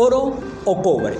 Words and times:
oro 0.00 0.32
o 0.64 0.82
cobre. 0.82 1.16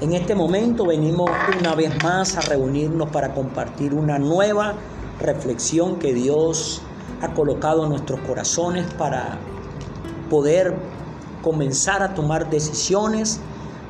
En 0.00 0.14
este 0.14 0.34
momento 0.34 0.86
venimos 0.86 1.30
una 1.60 1.74
vez 1.74 1.92
más 2.02 2.36
a 2.36 2.40
reunirnos 2.40 3.10
para 3.10 3.34
compartir 3.34 3.92
una 3.92 4.18
nueva 4.18 4.74
reflexión 5.20 5.98
que 5.98 6.14
Dios 6.14 6.80
ha 7.20 7.34
colocado 7.34 7.84
en 7.84 7.90
nuestros 7.90 8.20
corazones 8.20 8.86
para 8.94 9.38
poder 10.30 10.74
comenzar 11.42 12.02
a 12.02 12.14
tomar 12.14 12.48
decisiones 12.48 13.40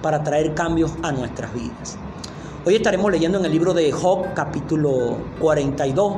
para 0.02 0.24
traer 0.24 0.54
cambios 0.54 0.92
a 1.02 1.12
nuestras 1.12 1.52
vidas. 1.54 1.96
Hoy 2.64 2.74
estaremos 2.74 3.12
leyendo 3.12 3.38
en 3.38 3.44
el 3.44 3.52
libro 3.52 3.74
de 3.74 3.92
Job 3.92 4.34
capítulo 4.34 5.18
42, 5.40 6.16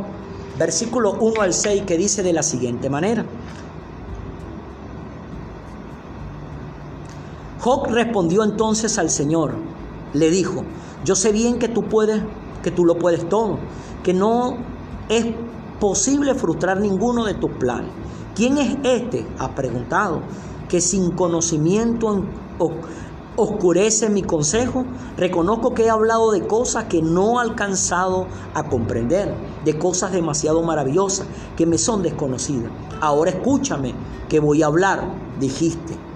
versículo 0.59 1.13
1 1.21 1.43
al 1.43 1.53
6, 1.53 1.83
que 1.83 1.99
dice 1.99 2.23
de 2.23 2.33
la 2.33 2.43
siguiente 2.43 2.89
manera. 2.89 3.25
Job 7.61 7.89
respondió 7.91 8.43
entonces 8.43 8.99
al 8.99 9.11
Señor, 9.11 9.53
le 10.15 10.31
dijo, 10.31 10.63
yo 11.05 11.15
sé 11.15 11.31
bien 11.31 11.59
que 11.59 11.69
tú 11.69 11.83
puedes, 11.85 12.23
que 12.63 12.71
tú 12.71 12.87
lo 12.87 12.99
puedes 12.99 13.29
todo, 13.29 13.59
que 14.03 14.15
no 14.15 14.57
es 15.11 15.27
posible 15.79 16.35
frustrar 16.35 16.81
ninguno 16.81 17.27
de 17.27 17.35
tus 17.35 17.51
planes. 17.51 17.91
¿Quién 18.35 18.57
es 18.57 18.79
este? 18.83 19.27
Ha 19.39 19.55
preguntado, 19.55 20.23
que 20.71 20.81
sin 20.81 21.11
conocimiento 21.11 22.25
oscurece 23.37 24.09
mi 24.09 24.23
consejo. 24.23 24.87
Reconozco 25.19 25.75
que 25.75 25.85
he 25.85 25.91
hablado 25.91 26.31
de 26.31 26.47
cosas 26.47 26.85
que 26.85 27.03
no 27.03 27.41
he 27.41 27.43
alcanzado 27.43 28.27
a 28.55 28.63
comprender, 28.71 29.35
de 29.67 29.79
cosas 29.79 30.13
demasiado 30.13 30.63
maravillosas 30.63 31.27
que 31.59 31.67
me 31.67 31.77
son 31.77 32.03
desconocidas. 32.03 32.71
Ahora 33.03 33.33
escúchame, 33.33 33.95
que 34.31 34.41
voy 34.41 34.63
a 34.63 34.67
hablar, 34.67 35.13
dijiste. 35.39 36.10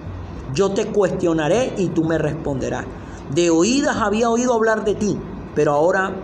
Yo 0.55 0.71
te 0.71 0.87
cuestionaré 0.87 1.73
y 1.77 1.89
tú 1.89 2.05
me 2.05 2.17
responderás. 2.17 2.85
De 3.33 3.49
oídas 3.49 3.97
había 3.97 4.29
oído 4.29 4.53
hablar 4.53 4.85
de 4.85 4.95
ti, 4.95 5.19
pero 5.53 5.73
ahora 5.73 6.15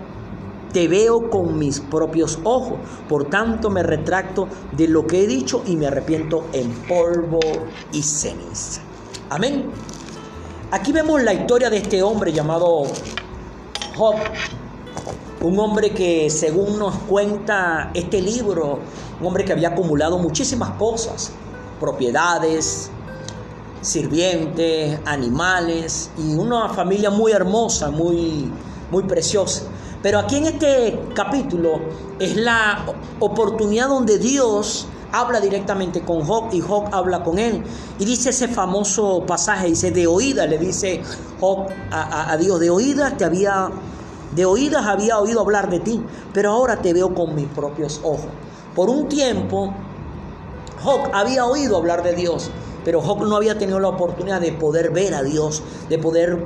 te 0.71 0.87
veo 0.87 1.29
con 1.29 1.59
mis 1.59 1.81
propios 1.81 2.39
ojos. 2.45 2.79
Por 3.09 3.25
tanto 3.25 3.69
me 3.69 3.83
retracto 3.83 4.47
de 4.71 4.87
lo 4.87 5.05
que 5.05 5.23
he 5.23 5.27
dicho 5.27 5.63
y 5.67 5.75
me 5.75 5.87
arrepiento 5.87 6.45
en 6.53 6.71
polvo 6.87 7.39
y 7.91 8.01
ceniza. 8.01 8.81
Amén. 9.29 9.69
Aquí 10.71 10.93
vemos 10.93 11.21
la 11.21 11.33
historia 11.33 11.69
de 11.69 11.77
este 11.77 12.01
hombre 12.01 12.31
llamado 12.31 12.83
Job. 13.97 14.15
Un 15.41 15.59
hombre 15.59 15.91
que 15.91 16.29
según 16.29 16.79
nos 16.79 16.95
cuenta 16.99 17.91
este 17.93 18.21
libro, 18.21 18.79
un 19.19 19.27
hombre 19.27 19.43
que 19.43 19.51
había 19.51 19.69
acumulado 19.69 20.19
muchísimas 20.19 20.69
cosas, 20.71 21.33
propiedades, 21.81 22.91
sirvientes, 23.81 24.99
animales 25.05 26.11
y 26.17 26.35
una 26.35 26.69
familia 26.69 27.09
muy 27.09 27.31
hermosa, 27.31 27.89
muy, 27.89 28.51
muy 28.91 29.03
preciosa. 29.03 29.63
Pero 30.01 30.19
aquí 30.19 30.37
en 30.37 30.45
este 30.45 30.99
capítulo 31.13 31.79
es 32.19 32.35
la 32.35 32.85
oportunidad 33.19 33.87
donde 33.87 34.17
Dios 34.17 34.87
habla 35.11 35.39
directamente 35.39 36.01
con 36.01 36.25
Job 36.25 36.45
y 36.51 36.61
Job 36.61 36.85
habla 36.91 37.23
con 37.23 37.37
él. 37.37 37.63
Y 37.99 38.05
dice 38.05 38.29
ese 38.29 38.47
famoso 38.47 39.23
pasaje, 39.25 39.67
dice, 39.67 39.91
de 39.91 40.07
oídas, 40.07 40.49
le 40.49 40.57
dice 40.57 41.01
Job 41.39 41.67
a, 41.91 42.31
a, 42.31 42.37
Dios, 42.37 42.59
de 42.59 42.69
oídas 42.69 43.17
te 43.17 43.25
había, 43.25 43.69
de 44.33 44.45
oídas 44.45 44.85
había 44.85 45.19
oído 45.19 45.41
hablar 45.41 45.69
de 45.69 45.79
ti, 45.79 46.01
pero 46.33 46.51
ahora 46.51 46.81
te 46.81 46.93
veo 46.93 47.13
con 47.13 47.35
mis 47.35 47.47
propios 47.47 47.99
ojos. 48.03 48.29
Por 48.75 48.89
un 48.89 49.07
tiempo, 49.07 49.73
Job 50.83 51.01
había 51.13 51.45
oído 51.45 51.77
hablar 51.77 52.01
de 52.01 52.15
Dios, 52.15 52.49
pero 52.83 53.01
Job 53.01 53.25
no 53.25 53.35
había 53.35 53.57
tenido 53.57 53.79
la 53.79 53.89
oportunidad 53.89 54.41
de 54.41 54.51
poder 54.51 54.91
ver 54.91 55.13
a 55.13 55.23
Dios, 55.23 55.63
de 55.89 55.97
poder 55.97 56.45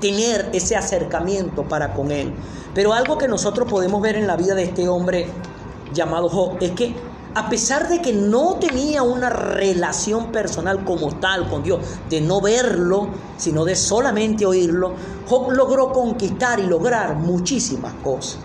tener 0.00 0.48
ese 0.52 0.76
acercamiento 0.76 1.64
para 1.64 1.94
con 1.94 2.10
Él. 2.10 2.32
Pero 2.74 2.92
algo 2.92 3.18
que 3.18 3.28
nosotros 3.28 3.68
podemos 3.70 4.00
ver 4.00 4.16
en 4.16 4.26
la 4.26 4.36
vida 4.36 4.54
de 4.54 4.64
este 4.64 4.88
hombre 4.88 5.26
llamado 5.92 6.28
Job 6.28 6.56
es 6.60 6.70
que 6.72 6.94
a 7.34 7.48
pesar 7.48 7.88
de 7.88 8.02
que 8.02 8.12
no 8.12 8.56
tenía 8.56 9.02
una 9.02 9.30
relación 9.30 10.32
personal 10.32 10.84
como 10.84 11.14
tal 11.16 11.48
con 11.48 11.62
Dios, 11.62 11.80
de 12.08 12.20
no 12.20 12.40
verlo, 12.40 13.08
sino 13.36 13.64
de 13.64 13.76
solamente 13.76 14.46
oírlo, 14.46 14.94
Job 15.28 15.52
logró 15.52 15.92
conquistar 15.92 16.58
y 16.58 16.64
lograr 16.64 17.14
muchísimas 17.16 17.94
cosas. 18.02 18.38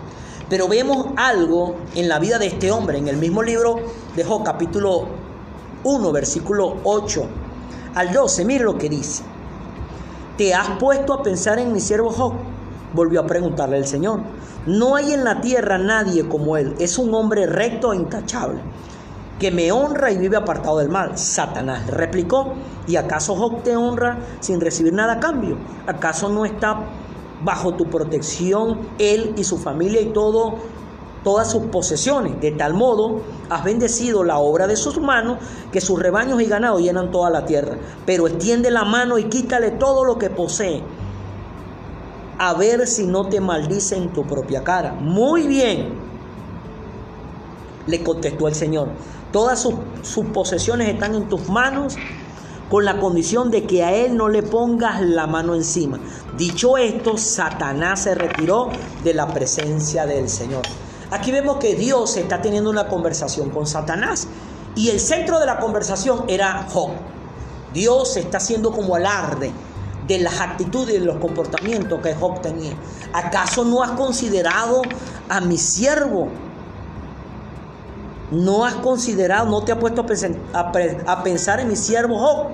Pero 0.48 0.68
vemos 0.68 1.08
algo 1.16 1.74
en 1.96 2.08
la 2.08 2.20
vida 2.20 2.38
de 2.38 2.46
este 2.46 2.70
hombre, 2.70 2.98
en 2.98 3.08
el 3.08 3.16
mismo 3.16 3.42
libro 3.42 3.80
de 4.14 4.22
Job, 4.22 4.44
capítulo 4.44 5.25
1, 5.86 6.12
versículo 6.12 6.78
8 6.82 7.24
al 7.94 8.12
12. 8.12 8.44
Mire 8.44 8.64
lo 8.64 8.76
que 8.76 8.88
dice. 8.88 9.22
¿Te 10.36 10.52
has 10.52 10.70
puesto 10.78 11.14
a 11.14 11.22
pensar 11.22 11.58
en 11.60 11.72
mi 11.72 11.80
siervo 11.80 12.10
Job? 12.10 12.32
Volvió 12.92 13.20
a 13.20 13.26
preguntarle 13.26 13.78
el 13.78 13.86
Señor. 13.86 14.20
No 14.66 14.96
hay 14.96 15.12
en 15.12 15.22
la 15.22 15.40
tierra 15.40 15.78
nadie 15.78 16.28
como 16.28 16.56
él. 16.56 16.74
Es 16.80 16.98
un 16.98 17.14
hombre 17.14 17.46
recto 17.46 17.92
e 17.92 17.96
intachable, 17.96 18.60
que 19.38 19.52
me 19.52 19.70
honra 19.70 20.10
y 20.10 20.18
vive 20.18 20.36
apartado 20.36 20.78
del 20.78 20.88
mal. 20.88 21.16
Satanás 21.16 21.86
replicó. 21.86 22.54
¿Y 22.88 22.96
acaso 22.96 23.36
Job 23.36 23.62
te 23.62 23.76
honra 23.76 24.18
sin 24.40 24.60
recibir 24.60 24.92
nada 24.92 25.14
a 25.14 25.20
cambio? 25.20 25.56
¿Acaso 25.86 26.28
no 26.28 26.44
está 26.44 26.80
bajo 27.44 27.74
tu 27.74 27.86
protección 27.86 28.80
él 28.98 29.34
y 29.36 29.44
su 29.44 29.56
familia 29.58 30.00
y 30.00 30.06
todo 30.06 30.56
todas 31.26 31.50
sus 31.50 31.64
posesiones. 31.64 32.40
De 32.40 32.52
tal 32.52 32.72
modo 32.72 33.20
has 33.50 33.64
bendecido 33.64 34.22
la 34.22 34.38
obra 34.38 34.68
de 34.68 34.76
sus 34.76 35.00
manos, 35.00 35.38
que 35.72 35.80
sus 35.80 35.98
rebaños 35.98 36.40
y 36.40 36.46
ganados 36.46 36.80
llenan 36.80 37.10
toda 37.10 37.30
la 37.30 37.44
tierra. 37.44 37.78
Pero 38.06 38.28
extiende 38.28 38.70
la 38.70 38.84
mano 38.84 39.18
y 39.18 39.24
quítale 39.24 39.72
todo 39.72 40.04
lo 40.04 40.18
que 40.18 40.30
posee, 40.30 40.84
a 42.38 42.54
ver 42.54 42.86
si 42.86 43.08
no 43.08 43.26
te 43.26 43.40
maldice 43.40 43.96
en 43.96 44.12
tu 44.12 44.24
propia 44.24 44.62
cara. 44.62 44.92
Muy 44.92 45.48
bien, 45.48 45.94
le 47.88 48.04
contestó 48.04 48.46
el 48.46 48.54
Señor. 48.54 48.90
Todas 49.32 49.60
sus, 49.60 49.74
sus 50.02 50.26
posesiones 50.26 50.88
están 50.88 51.16
en 51.16 51.28
tus 51.28 51.48
manos 51.48 51.96
con 52.70 52.84
la 52.84 53.00
condición 53.00 53.50
de 53.50 53.64
que 53.64 53.82
a 53.82 53.92
él 53.92 54.16
no 54.16 54.28
le 54.28 54.44
pongas 54.44 55.00
la 55.02 55.26
mano 55.26 55.56
encima. 55.56 55.98
Dicho 56.38 56.76
esto, 56.76 57.18
Satanás 57.18 58.04
se 58.04 58.14
retiró 58.14 58.68
de 59.02 59.12
la 59.12 59.26
presencia 59.26 60.06
del 60.06 60.28
Señor. 60.28 60.62
Aquí 61.10 61.30
vemos 61.30 61.58
que 61.58 61.74
Dios 61.76 62.16
está 62.16 62.42
teniendo 62.42 62.68
una 62.68 62.88
conversación 62.88 63.50
con 63.50 63.66
Satanás 63.66 64.26
y 64.74 64.90
el 64.90 64.98
centro 64.98 65.38
de 65.38 65.46
la 65.46 65.58
conversación 65.58 66.24
era 66.26 66.66
Job. 66.72 66.90
Dios 67.72 68.16
está 68.16 68.38
haciendo 68.38 68.72
como 68.72 68.96
alarde 68.96 69.52
de 70.08 70.18
las 70.18 70.40
actitudes 70.40 70.96
y 70.96 70.98
los 70.98 71.18
comportamientos 71.18 72.00
que 72.00 72.14
Job 72.14 72.40
tenía. 72.40 72.72
¿Acaso 73.12 73.64
no 73.64 73.82
has 73.82 73.92
considerado 73.92 74.82
a 75.28 75.40
mi 75.40 75.58
siervo? 75.58 76.28
¿No 78.32 78.64
has 78.64 78.74
considerado, 78.74 79.48
no 79.48 79.62
te 79.62 79.70
has 79.70 79.78
puesto 79.78 80.04
a 80.54 81.22
pensar, 81.22 81.60
en 81.60 81.68
mi 81.68 81.76
siervo 81.76 82.18
Job? 82.18 82.46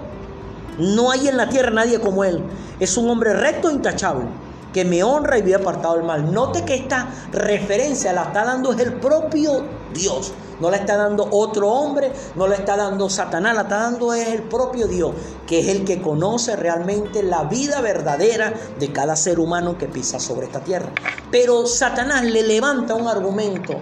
No 0.78 1.10
hay 1.10 1.28
en 1.28 1.38
la 1.38 1.48
tierra 1.48 1.70
nadie 1.70 2.00
como 2.00 2.24
él. 2.24 2.42
Es 2.78 2.98
un 2.98 3.08
hombre 3.08 3.32
recto 3.32 3.70
e 3.70 3.72
intachable 3.72 4.26
que 4.72 4.84
me 4.84 5.03
honra 5.03 5.38
y 5.38 5.43
vive 5.43 5.56
apartado 5.56 5.94
del 5.94 6.05
mal. 6.05 6.33
Note 6.33 6.65
que 6.65 6.75
esta 6.75 7.09
referencia 7.33 8.12
la 8.12 8.25
está 8.25 8.44
dando 8.44 8.72
es 8.72 8.81
el 8.81 8.94
propio 8.94 9.65
Dios. 9.93 10.33
No 10.60 10.71
la 10.71 10.77
está 10.77 10.97
dando 10.97 11.27
otro 11.31 11.69
hombre, 11.71 12.12
no 12.37 12.47
la 12.47 12.55
está 12.55 12.77
dando 12.77 13.10
Satanás, 13.10 13.55
la 13.55 13.62
está 13.62 13.78
dando 13.78 14.15
es 14.15 14.28
el 14.28 14.43
propio 14.43 14.87
Dios, 14.87 15.12
que 15.47 15.59
es 15.59 15.69
el 15.69 15.84
que 15.84 16.00
conoce 16.00 16.55
realmente 16.55 17.22
la 17.25 17.44
vida 17.44 17.81
verdadera 17.81 18.55
de 18.78 18.93
cada 18.93 19.16
ser 19.16 19.41
humano 19.41 19.77
que 19.77 19.87
pisa 19.87 20.21
sobre 20.21 20.47
esta 20.47 20.60
tierra. 20.60 20.91
Pero 21.33 21.66
Satanás 21.66 22.22
le 22.25 22.42
levanta 22.45 22.95
un 22.95 23.09
argumento 23.09 23.80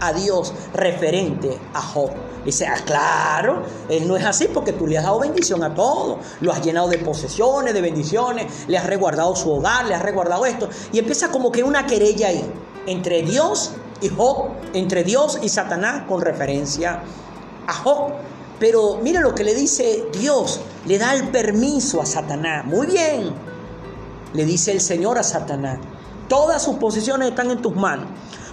a 0.00 0.12
Dios 0.12 0.52
referente 0.74 1.58
a 1.74 1.80
Job. 1.80 2.10
Dice, 2.44 2.66
ah, 2.66 2.78
claro, 2.84 3.62
él 3.88 4.06
no 4.06 4.16
es 4.16 4.24
así 4.24 4.48
porque 4.52 4.72
tú 4.72 4.86
le 4.86 4.98
has 4.98 5.04
dado 5.04 5.18
bendición 5.18 5.62
a 5.64 5.74
todo. 5.74 6.20
Lo 6.40 6.52
has 6.52 6.62
llenado 6.62 6.88
de 6.88 6.98
posesiones, 6.98 7.74
de 7.74 7.80
bendiciones, 7.80 8.68
le 8.68 8.78
has 8.78 8.86
resguardado 8.86 9.34
su 9.34 9.50
hogar, 9.50 9.86
le 9.86 9.94
has 9.94 10.02
resguardado 10.02 10.46
esto. 10.46 10.68
Y 10.92 10.98
empieza 10.98 11.28
como 11.30 11.50
que 11.50 11.64
una 11.64 11.86
querella 11.86 12.28
ahí 12.28 12.44
entre 12.86 13.22
Dios 13.22 13.72
y 14.00 14.08
Job, 14.08 14.50
entre 14.74 15.02
Dios 15.02 15.40
y 15.42 15.48
Satanás 15.48 16.04
con 16.06 16.20
referencia 16.20 17.02
a 17.66 17.72
Job. 17.72 18.12
Pero 18.60 18.98
mire 19.02 19.20
lo 19.20 19.34
que 19.34 19.44
le 19.44 19.54
dice 19.54 20.06
Dios, 20.12 20.60
le 20.86 20.98
da 20.98 21.14
el 21.14 21.28
permiso 21.28 22.00
a 22.00 22.06
Satanás. 22.06 22.64
Muy 22.64 22.86
bien, 22.86 23.34
le 24.32 24.44
dice 24.44 24.70
el 24.70 24.80
Señor 24.80 25.18
a 25.18 25.22
Satanás, 25.22 25.78
todas 26.28 26.62
sus 26.62 26.76
posesiones 26.76 27.30
están 27.30 27.50
en 27.50 27.60
tus 27.60 27.74
manos 27.74 28.06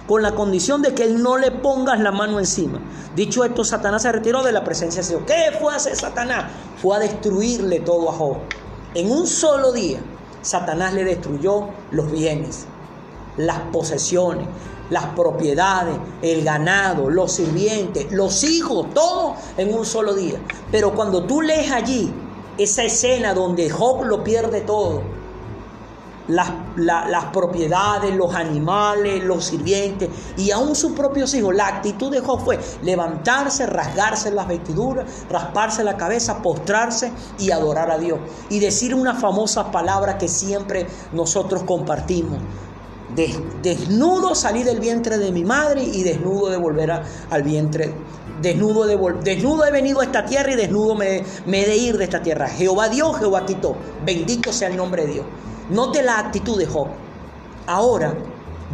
con 0.06 0.22
la 0.22 0.34
condición 0.34 0.82
de 0.82 0.94
que 0.94 1.04
él 1.04 1.22
no 1.22 1.38
le 1.38 1.50
pongas 1.50 2.00
la 2.00 2.12
mano 2.12 2.38
encima. 2.38 2.80
Dicho 3.14 3.44
esto, 3.44 3.64
Satanás 3.64 4.02
se 4.02 4.12
retiró 4.12 4.42
de 4.42 4.52
la 4.52 4.64
presencia 4.64 5.02
de 5.02 5.08
Dios. 5.08 5.22
¿Qué 5.26 5.56
fue 5.58 5.72
a 5.72 5.76
hacer 5.76 5.96
Satanás? 5.96 6.50
Fue 6.80 6.96
a 6.96 7.00
destruirle 7.00 7.80
todo 7.80 8.10
a 8.10 8.12
Job. 8.12 8.36
En 8.94 9.10
un 9.10 9.26
solo 9.26 9.72
día, 9.72 9.98
Satanás 10.42 10.94
le 10.94 11.04
destruyó 11.04 11.68
los 11.90 12.12
bienes, 12.12 12.66
las 13.36 13.60
posesiones, 13.72 14.46
las 14.90 15.06
propiedades, 15.06 15.96
el 16.20 16.44
ganado, 16.44 17.08
los 17.08 17.32
sirvientes, 17.32 18.12
los 18.12 18.44
hijos, 18.44 18.92
todo 18.92 19.34
en 19.56 19.72
un 19.72 19.86
solo 19.86 20.14
día. 20.14 20.38
Pero 20.70 20.94
cuando 20.94 21.24
tú 21.24 21.40
lees 21.40 21.72
allí 21.72 22.12
esa 22.58 22.84
escena 22.84 23.34
donde 23.34 23.70
Job 23.70 24.04
lo 24.04 24.22
pierde 24.22 24.60
todo. 24.60 25.02
Las, 26.28 26.50
las, 26.76 27.24
propiedades, 27.26 28.14
los 28.14 28.34
animales, 28.34 29.22
los 29.24 29.44
sirvientes 29.44 30.08
y 30.36 30.50
aún 30.50 30.74
sus 30.74 30.92
propios 30.92 31.34
hijos. 31.34 31.54
La 31.54 31.66
actitud 31.66 32.10
de 32.10 32.20
Job 32.20 32.42
fue 32.42 32.58
levantarse, 32.82 33.66
rasgarse 33.66 34.30
las 34.30 34.48
vestiduras, 34.48 35.06
rasparse 35.30 35.84
la 35.84 35.96
cabeza, 35.96 36.40
postrarse 36.40 37.12
y 37.38 37.50
adorar 37.50 37.90
a 37.90 37.98
Dios. 37.98 38.18
Y 38.48 38.58
decir 38.58 38.94
una 38.94 39.14
famosa 39.14 39.70
palabra 39.70 40.16
que 40.16 40.28
siempre 40.28 40.86
nosotros 41.12 41.64
compartimos. 41.64 42.38
desnudo 43.62 44.34
salí 44.34 44.62
del 44.62 44.80
vientre 44.80 45.18
de 45.18 45.30
mi 45.30 45.44
madre 45.44 45.82
y 45.82 46.02
desnudo 46.02 46.48
de 46.48 46.56
volver 46.56 46.90
al 47.30 47.42
vientre 47.42 47.94
Desnudo, 48.42 48.86
de, 48.86 48.96
desnudo 49.22 49.64
he 49.64 49.70
venido 49.70 50.00
a 50.00 50.04
esta 50.04 50.24
tierra 50.24 50.52
y 50.52 50.56
desnudo 50.56 50.94
me, 50.94 51.22
me 51.46 51.62
he 51.62 51.66
de 51.66 51.76
ir 51.76 51.96
de 51.96 52.04
esta 52.04 52.20
tierra. 52.20 52.48
Jehová 52.48 52.88
dio, 52.88 53.12
Jehová 53.12 53.46
quitó. 53.46 53.76
Bendito 54.04 54.52
sea 54.52 54.68
el 54.68 54.76
nombre 54.76 55.06
de 55.06 55.12
Dios. 55.14 55.26
Note 55.70 56.02
la 56.02 56.18
actitud 56.18 56.58
de 56.58 56.66
Job. 56.66 56.88
Ahora 57.66 58.12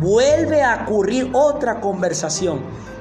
vuelve 0.01 0.65
a 0.65 0.83
ocurrir 0.83 1.31
otra 1.35 1.81
conversación 1.81 2.59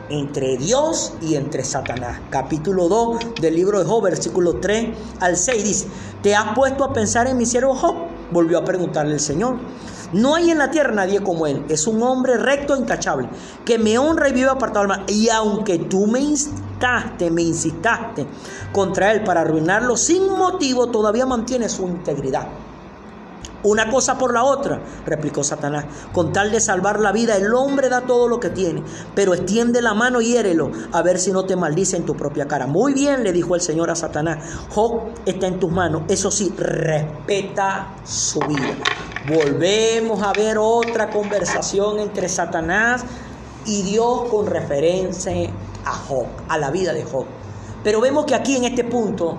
entre 0.09 0.57
Dios 0.57 1.13
y 1.23 1.33
entre 1.33 1.63
Satanás. 1.63 2.19
Capítulo 2.29 2.87
2 2.87 3.41
del 3.41 3.55
libro 3.55 3.79
de 3.79 3.85
Job, 3.85 4.03
versículo 4.03 4.57
3 4.57 4.95
al 5.19 5.35
6 5.35 5.63
dice, 5.63 5.87
¿te 6.21 6.35
has 6.35 6.53
puesto 6.53 6.83
a 6.83 6.93
pensar 6.93 7.25
en 7.25 7.37
mi 7.37 7.47
siervo 7.47 7.73
Job? 7.73 7.95
Volvió 8.29 8.59
a 8.59 8.63
preguntarle 8.63 9.13
el 9.13 9.19
Señor. 9.19 9.55
No 10.13 10.35
hay 10.35 10.51
en 10.51 10.59
la 10.59 10.69
tierra 10.69 10.91
nadie 10.91 11.23
como 11.23 11.47
él. 11.47 11.65
Es 11.67 11.87
un 11.87 12.03
hombre 12.03 12.37
recto 12.37 12.75
e 12.75 12.77
intachable, 12.77 13.27
que 13.65 13.79
me 13.79 13.97
honra 13.97 14.29
y 14.29 14.33
vive 14.33 14.51
apartado 14.51 14.81
del 14.81 14.99
mal. 14.99 15.05
Y 15.07 15.29
aunque 15.29 15.79
tú 15.79 16.05
me 16.05 16.19
instaste, 16.19 17.31
me 17.31 17.41
insistaste 17.41 18.27
contra 18.71 19.11
él 19.13 19.23
para 19.23 19.41
arruinarlo 19.41 19.97
sin 19.97 20.29
motivo, 20.29 20.91
todavía 20.91 21.25
mantiene 21.25 21.67
su 21.69 21.87
integridad. 21.87 22.47
Una 23.63 23.89
cosa 23.89 24.17
por 24.17 24.33
la 24.33 24.43
otra, 24.43 24.81
replicó 25.05 25.43
Satanás. 25.43 25.85
Con 26.13 26.31
tal 26.31 26.51
de 26.51 26.59
salvar 26.59 26.99
la 26.99 27.11
vida, 27.11 27.35
el 27.35 27.53
hombre 27.53 27.89
da 27.89 28.01
todo 28.01 28.27
lo 28.27 28.39
que 28.39 28.49
tiene, 28.49 28.83
pero 29.15 29.33
extiende 29.33 29.81
la 29.81 29.93
mano 29.93 30.21
y 30.21 30.29
hiérelo, 30.29 30.71
a 30.93 31.01
ver 31.01 31.19
si 31.19 31.31
no 31.31 31.43
te 31.45 31.55
maldice 31.55 31.97
en 31.97 32.05
tu 32.05 32.15
propia 32.15 32.47
cara. 32.47 32.67
Muy 32.67 32.93
bien, 32.93 33.23
le 33.23 33.33
dijo 33.33 33.55
el 33.55 33.61
Señor 33.61 33.89
a 33.89 33.95
Satanás. 33.95 34.37
Job 34.69 35.09
está 35.25 35.47
en 35.47 35.59
tus 35.59 35.71
manos. 35.71 36.03
Eso 36.07 36.31
sí, 36.31 36.53
respeta 36.57 37.95
su 38.05 38.39
vida. 38.39 38.75
Volvemos 39.27 40.21
a 40.23 40.31
ver 40.31 40.57
otra 40.57 41.09
conversación 41.09 41.99
entre 41.99 42.29
Satanás 42.29 43.03
y 43.65 43.81
Dios 43.83 44.29
con 44.29 44.47
referencia 44.47 45.33
a 45.85 45.93
Job, 45.93 46.27
a 46.47 46.57
la 46.57 46.71
vida 46.71 46.93
de 46.93 47.03
Job. 47.03 47.25
Pero 47.83 48.01
vemos 48.01 48.25
que 48.25 48.35
aquí 48.35 48.55
en 48.55 48.65
este 48.65 48.83
punto 48.83 49.37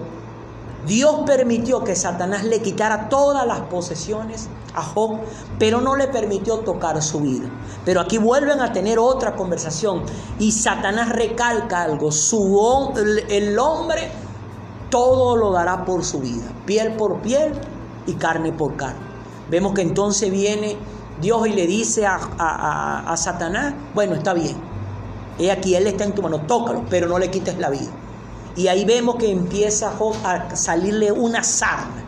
Dios 0.86 1.16
permitió 1.26 1.84
que 1.84 1.94
Satanás 1.94 2.44
le 2.44 2.62
quitara 2.62 3.08
todas 3.08 3.46
las 3.46 3.60
posesiones 3.60 4.48
a 4.74 4.82
Job, 4.82 5.18
pero 5.58 5.80
no 5.80 5.96
le 5.96 6.08
permitió 6.08 6.58
tocar 6.60 7.02
su 7.02 7.20
vida. 7.20 7.48
Pero 7.84 8.00
aquí 8.00 8.18
vuelven 8.18 8.60
a 8.60 8.72
tener 8.72 8.98
otra 8.98 9.36
conversación 9.36 10.02
y 10.38 10.52
Satanás 10.52 11.10
recalca 11.10 11.82
algo, 11.82 12.10
su, 12.10 12.92
el 13.28 13.58
hombre 13.58 14.10
todo 14.90 15.36
lo 15.36 15.52
dará 15.52 15.84
por 15.84 16.04
su 16.04 16.20
vida, 16.20 16.44
piel 16.66 16.94
por 16.96 17.20
piel 17.20 17.52
y 18.06 18.14
carne 18.14 18.52
por 18.52 18.76
carne. 18.76 19.00
Vemos 19.48 19.72
que 19.74 19.82
entonces 19.82 20.30
viene 20.30 20.76
Dios 21.20 21.46
y 21.46 21.52
le 21.52 21.66
dice 21.66 22.06
a, 22.06 23.14
Satanás, 23.16 23.74
bueno, 23.94 24.14
está 24.14 24.32
bien, 24.32 24.56
he 25.38 25.50
aquí, 25.50 25.74
Él 25.74 25.86
está 25.86 26.04
en 26.04 26.14
tu 26.14 26.22
mano, 26.22 26.40
tócalo, 26.42 26.84
pero 26.88 27.06
no 27.08 27.18
le 27.18 27.30
quites 27.30 27.58
la 27.58 27.70
vida. 27.70 27.90
Y 28.56 28.68
ahí 28.68 28.84
vemos 28.84 29.16
que 29.16 29.30
empieza 29.30 29.92
a 30.24 30.56
salirle 30.56 31.12
una 31.12 31.42
sarna. 31.42 32.04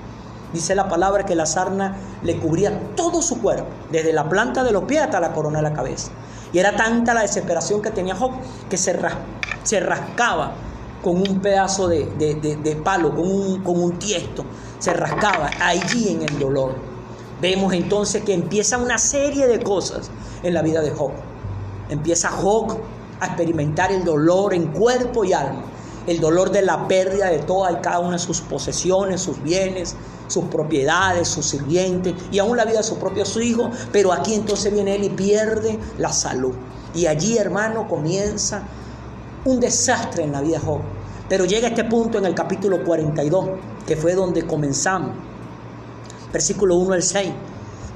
Dice 0.52 0.74
la 0.74 0.88
palabra 0.88 1.24
que 1.24 1.34
la 1.34 1.46
sarna 1.46 1.96
le 2.22 2.38
cubría 2.38 2.94
todo 2.94 3.22
su 3.22 3.40
cuerpo, 3.40 3.68
desde 3.90 4.12
la 4.12 4.28
planta 4.28 4.62
de 4.62 4.72
los 4.72 4.84
pies 4.84 5.02
hasta 5.02 5.18
la 5.18 5.32
corona 5.32 5.58
de 5.58 5.62
la 5.62 5.72
cabeza. 5.72 6.10
Y 6.52 6.58
era 6.58 6.76
tanta 6.76 7.14
la 7.14 7.22
desesperación 7.22 7.80
que 7.80 7.90
tenía 7.90 8.14
Job 8.14 8.32
que 8.68 8.76
se, 8.76 8.98
se 9.62 9.80
rascaba 9.80 10.52
con 11.02 11.16
un 11.16 11.40
pedazo 11.40 11.88
de, 11.88 12.80
palo, 12.84 13.10
con 13.10 13.30
un, 13.30 13.62
con 13.62 13.82
un 13.82 13.98
tiesto. 13.98 14.44
Se 14.78 14.92
rascaba 14.92 15.50
allí 15.60 16.10
en 16.10 16.22
el 16.22 16.38
dolor. 16.38 16.74
Vemos 17.40 17.72
entonces 17.72 18.22
que 18.22 18.34
empieza 18.34 18.78
una 18.78 18.98
serie 18.98 19.48
de 19.48 19.62
cosas 19.62 20.10
en 20.42 20.54
la 20.54 20.62
vida 20.62 20.80
de 20.80 20.90
Job. 20.90 21.12
Empieza 21.88 22.28
Job 22.30 22.78
a 23.20 23.26
experimentar 23.26 23.90
el 23.90 24.04
dolor 24.04 24.54
en 24.54 24.68
cuerpo 24.68 25.24
y 25.24 25.32
alma, 25.32 25.62
el 26.06 26.20
dolor 26.20 26.50
de 26.50 26.62
la 26.62 26.88
pérdida 26.88 27.28
de 27.28 27.38
toda 27.40 27.72
y 27.72 27.76
cada 27.76 28.00
una 28.00 28.12
de 28.12 28.18
sus 28.18 28.40
posesiones, 28.40 29.20
sus 29.20 29.42
bienes, 29.42 29.94
sus 30.28 30.44
propiedades, 30.44 31.28
sus 31.28 31.46
sirvientes 31.46 32.14
y 32.30 32.38
aún 32.38 32.56
la 32.56 32.64
vida 32.64 32.78
de 32.78 32.84
su 32.84 32.98
propio 32.98 33.24
hijo. 33.40 33.70
Pero 33.92 34.12
aquí 34.12 34.34
entonces 34.34 34.72
viene 34.72 34.94
él 34.96 35.04
y 35.04 35.10
pierde 35.10 35.78
la 35.98 36.12
salud. 36.12 36.54
Y 36.94 37.06
allí, 37.06 37.38
hermano, 37.38 37.88
comienza 37.88 38.62
un 39.44 39.60
desastre 39.60 40.24
en 40.24 40.32
la 40.32 40.40
vida 40.40 40.58
de 40.58 40.66
Job. 40.66 40.80
Pero 41.28 41.44
llega 41.44 41.68
este 41.68 41.84
punto 41.84 42.18
en 42.18 42.26
el 42.26 42.34
capítulo 42.34 42.84
42, 42.84 43.48
que 43.86 43.96
fue 43.96 44.14
donde 44.14 44.46
comenzamos 44.46 45.12
versículo 46.32 46.76
1 46.76 46.94
al 46.94 47.02
6, 47.02 47.30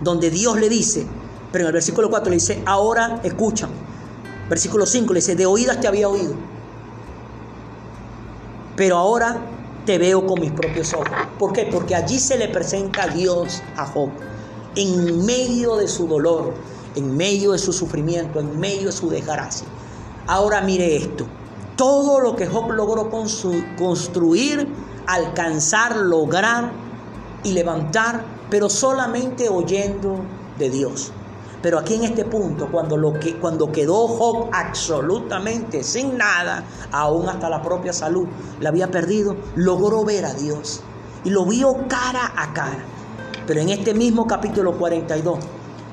donde 0.00 0.30
Dios 0.30 0.60
le 0.60 0.68
dice, 0.68 1.06
pero 1.50 1.64
en 1.64 1.68
el 1.68 1.72
versículo 1.72 2.10
4 2.10 2.30
le 2.30 2.36
dice, 2.36 2.62
ahora 2.66 3.20
escucha. 3.24 3.68
Versículo 4.48 4.86
5 4.86 5.12
le 5.12 5.18
dice, 5.18 5.34
de 5.34 5.46
oídas 5.46 5.80
te 5.80 5.88
había 5.88 6.08
oído, 6.08 6.34
pero 8.76 8.96
ahora 8.96 9.38
te 9.84 9.98
veo 9.98 10.26
con 10.26 10.40
mis 10.40 10.52
propios 10.52 10.92
ojos. 10.92 11.08
¿Por 11.38 11.52
qué? 11.52 11.68
Porque 11.70 11.94
allí 11.94 12.18
se 12.18 12.36
le 12.36 12.48
presenta 12.48 13.04
a 13.04 13.08
Dios 13.08 13.62
a 13.76 13.86
Job, 13.86 14.10
en 14.74 15.24
medio 15.24 15.76
de 15.76 15.88
su 15.88 16.06
dolor, 16.06 16.54
en 16.94 17.16
medio 17.16 17.52
de 17.52 17.58
su 17.58 17.72
sufrimiento, 17.72 18.40
en 18.40 18.58
medio 18.58 18.86
de 18.86 18.92
su 18.92 19.08
desgracia. 19.08 19.66
Ahora 20.26 20.60
mire 20.60 20.96
esto, 20.96 21.26
todo 21.76 22.20
lo 22.20 22.36
que 22.36 22.46
Job 22.46 22.72
logró 22.72 23.10
construir, 23.10 24.68
alcanzar, 25.06 25.96
lograr, 25.96 26.72
y 27.46 27.52
levantar, 27.52 28.24
pero 28.50 28.68
solamente 28.68 29.48
oyendo 29.48 30.18
de 30.58 30.68
Dios. 30.68 31.12
Pero 31.62 31.78
aquí 31.78 31.94
en 31.94 32.04
este 32.04 32.24
punto, 32.24 32.68
cuando, 32.70 32.96
lo 32.96 33.14
que, 33.14 33.36
cuando 33.36 33.72
quedó 33.72 34.06
Job 34.08 34.48
absolutamente 34.52 35.82
sin 35.82 36.16
nada, 36.16 36.64
aún 36.92 37.28
hasta 37.28 37.48
la 37.48 37.62
propia 37.62 37.92
salud 37.92 38.26
la 38.60 38.68
había 38.68 38.90
perdido, 38.90 39.36
logró 39.54 40.04
ver 40.04 40.24
a 40.26 40.34
Dios 40.34 40.82
y 41.24 41.30
lo 41.30 41.44
vio 41.46 41.88
cara 41.88 42.32
a 42.36 42.52
cara. 42.52 42.84
Pero 43.46 43.60
en 43.60 43.70
este 43.70 43.94
mismo 43.94 44.26
capítulo 44.26 44.76
42, 44.76 45.38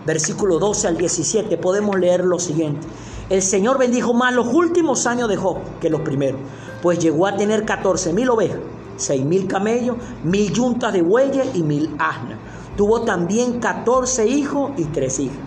versículo 0.06 0.60
12 0.60 0.88
al 0.88 0.98
17, 0.98 1.58
podemos 1.58 1.98
leer 1.98 2.26
lo 2.26 2.40
siguiente. 2.40 2.88
El 3.30 3.42
Señor 3.42 3.78
bendijo 3.78 4.14
más 4.14 4.34
los 4.34 4.54
últimos 4.54 5.08
años 5.08 5.30
de 5.30 5.38
Job 5.38 5.58
que 5.80 5.90
los 5.90 6.02
primeros, 6.02 6.42
pues 6.82 7.00
llegó 7.00 7.26
a 7.26 7.36
tener 7.36 7.66
14 7.66 8.14
mil 8.14 8.30
ovejas 8.30 8.60
seis 8.96 9.24
mil 9.24 9.48
camellos, 9.48 9.98
mil 10.24 10.52
yuntas 10.52 10.94
de 10.94 11.02
bueyes 11.02 11.56
y 11.56 11.64
mil 11.64 11.90
asnas. 12.00 12.38
Tuvo 12.78 13.02
también 13.02 13.60
catorce 13.60 14.28
hijos 14.28 14.72
y 14.78 14.86
tres 14.86 15.20
hijas. 15.20 15.38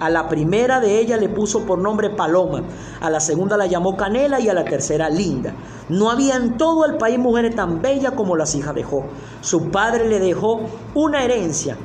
A 0.00 0.10
la 0.10 0.28
primera 0.28 0.80
de 0.80 1.00
ellas 1.00 1.20
le 1.20 1.28
puso 1.28 1.66
por 1.66 1.78
nombre 1.78 2.10
Paloma, 2.10 2.62
a 3.00 3.10
la 3.10 3.18
segunda 3.18 3.56
la 3.56 3.66
llamó 3.66 3.96
Canela 3.96 4.38
y 4.38 4.48
a 4.48 4.54
la 4.54 4.64
tercera 4.64 5.10
Linda. 5.10 5.52
No 5.88 6.10
había 6.10 6.36
en 6.36 6.56
todo 6.56 6.84
el 6.86 6.98
país 6.98 7.18
mujeres 7.18 7.56
tan 7.56 7.82
bellas 7.82 8.12
como 8.12 8.36
las 8.36 8.54
hijas 8.54 8.74
de 8.76 8.84
Job. 8.84 9.04
Su 9.40 9.70
padre 9.70 10.08
le 10.08 10.20
dejó 10.20 10.60
una 10.94 11.24
herencia. 11.24 11.76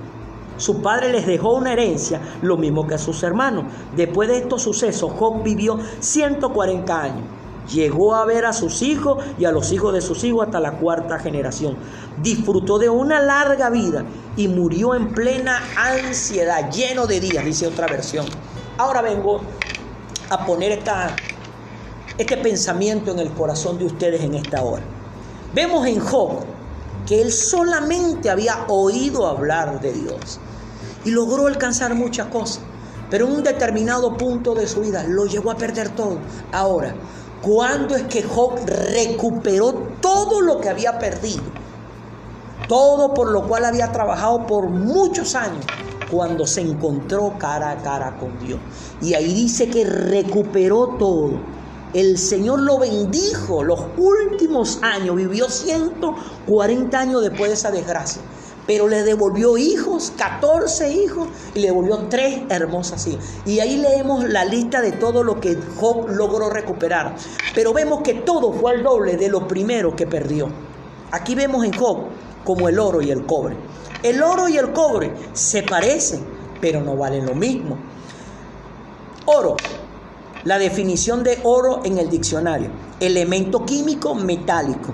Su 0.57 0.81
padre 0.83 1.11
les 1.11 1.25
dejó 1.25 1.55
una 1.55 1.73
herencia, 1.73 2.21
lo 2.43 2.57
mismo 2.57 2.85
que 2.85 2.93
a 2.93 2.99
sus 2.99 3.23
hermanos. 3.23 3.65
Después 3.95 4.29
de 4.29 4.37
estos 4.37 4.61
sucesos, 4.61 5.11
Job 5.13 5.41
vivió 5.41 5.79
140 5.99 7.01
años 7.01 7.42
Llegó 7.71 8.15
a 8.15 8.25
ver 8.25 8.45
a 8.45 8.53
sus 8.53 8.81
hijos 8.81 9.23
y 9.37 9.45
a 9.45 9.51
los 9.51 9.71
hijos 9.71 9.93
de 9.93 10.01
sus 10.01 10.23
hijos 10.23 10.45
hasta 10.45 10.59
la 10.59 10.73
cuarta 10.73 11.19
generación. 11.19 11.77
Disfrutó 12.21 12.77
de 12.77 12.89
una 12.89 13.21
larga 13.21 13.69
vida 13.69 14.03
y 14.35 14.47
murió 14.47 14.95
en 14.95 15.13
plena 15.13 15.61
ansiedad, 15.77 16.69
lleno 16.71 17.07
de 17.07 17.19
días, 17.19 17.45
dice 17.45 17.67
otra 17.67 17.87
versión. 17.87 18.25
Ahora 18.77 19.01
vengo 19.01 19.41
a 20.29 20.45
poner 20.45 20.71
esta, 20.71 21.15
este 22.17 22.37
pensamiento 22.37 23.11
en 23.11 23.19
el 23.19 23.31
corazón 23.31 23.77
de 23.77 23.85
ustedes 23.85 24.21
en 24.21 24.33
esta 24.33 24.61
hora. 24.61 24.83
Vemos 25.53 25.85
en 25.87 25.99
Job 25.99 26.39
que 27.05 27.21
él 27.21 27.31
solamente 27.31 28.29
había 28.29 28.65
oído 28.67 29.27
hablar 29.27 29.79
de 29.79 29.93
Dios 29.93 30.39
y 31.05 31.11
logró 31.11 31.47
alcanzar 31.47 31.93
muchas 31.95 32.27
cosas, 32.27 32.61
pero 33.09 33.27
en 33.27 33.33
un 33.33 33.43
determinado 33.43 34.17
punto 34.17 34.55
de 34.55 34.67
su 34.67 34.81
vida 34.81 35.03
lo 35.07 35.25
llevó 35.25 35.51
a 35.51 35.57
perder 35.57 35.89
todo. 35.89 36.17
Ahora, 36.51 36.95
¿Cuándo 37.43 37.97
es 37.97 38.03
que 38.03 38.23
Job 38.23 38.57
recuperó 38.65 39.73
todo 39.99 40.39
lo 40.39 40.61
que 40.61 40.69
había 40.69 40.97
perdido? 40.97 41.43
Todo 42.69 43.13
por 43.13 43.31
lo 43.31 43.45
cual 43.45 43.65
había 43.65 43.91
trabajado 43.91 44.47
por 44.47 44.69
muchos 44.69 45.35
años 45.35 45.65
cuando 46.09 46.47
se 46.47 46.61
encontró 46.61 47.37
cara 47.37 47.71
a 47.71 47.81
cara 47.81 48.17
con 48.17 48.39
Dios. 48.39 48.61
Y 49.01 49.13
ahí 49.13 49.33
dice 49.33 49.67
que 49.67 49.83
recuperó 49.83 50.95
todo. 50.97 51.31
el 51.93 52.17
Señor 52.17 52.61
lo 52.61 52.79
bendijo 52.79 53.61
los 53.61 53.81
últimos 53.97 54.79
años, 54.81 55.15
vivió 55.15 55.49
140 55.49 56.97
años 56.97 57.21
después 57.21 57.49
de 57.49 57.55
esa 57.55 57.71
desgracia 57.71 58.21
pero 58.65 58.87
le 58.87 59.03
devolvió 59.03 59.57
hijos, 59.57 60.13
14 60.17 60.91
hijos, 60.93 61.27
y 61.53 61.59
le 61.59 61.67
devolvió 61.67 61.97
tres 62.09 62.41
hermosas 62.49 63.05
hijas. 63.07 63.25
Y 63.45 63.59
ahí 63.59 63.77
leemos 63.77 64.23
la 64.29 64.45
lista 64.45 64.81
de 64.81 64.93
todo 64.93 65.23
lo 65.23 65.39
que 65.39 65.57
Job 65.77 66.09
logró 66.09 66.49
recuperar. 66.49 67.15
Pero 67.53 67.73
vemos 67.73 68.01
que 68.01 68.13
todo 68.13 68.53
fue 68.53 68.71
al 68.71 68.83
doble 68.83 69.17
de 69.17 69.29
lo 69.29 69.47
primero 69.47 69.95
que 69.95 70.07
perdió. 70.07 70.49
Aquí 71.11 71.35
vemos 71.35 71.65
en 71.65 71.73
Job 71.73 72.05
como 72.43 72.69
el 72.69 72.79
oro 72.79 73.01
y 73.01 73.11
el 73.11 73.25
cobre. 73.25 73.55
El 74.01 74.23
oro 74.23 74.47
y 74.47 74.57
el 74.57 74.71
cobre 74.71 75.13
se 75.33 75.63
parecen, 75.63 76.25
pero 76.61 76.81
no 76.81 76.95
valen 76.95 77.25
lo 77.25 77.35
mismo. 77.35 77.77
Oro, 79.25 79.55
la 80.43 80.57
definición 80.57 81.23
de 81.23 81.39
oro 81.43 81.81
en 81.85 81.97
el 81.97 82.09
diccionario, 82.09 82.69
elemento 82.99 83.65
químico 83.65 84.13
metálico 84.15 84.93